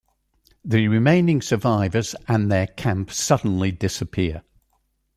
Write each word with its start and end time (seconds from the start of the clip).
The 0.65 0.87
remaining 0.87 1.43
survivors 1.43 2.15
and 2.27 2.51
their 2.51 2.65
camp 2.65 3.11
suddenly 3.11 3.71
disappear. 3.71 4.41